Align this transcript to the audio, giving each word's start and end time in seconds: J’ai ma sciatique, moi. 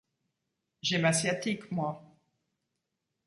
J’ai 0.81 0.97
ma 0.97 1.13
sciatique, 1.13 1.71
moi. 1.71 2.03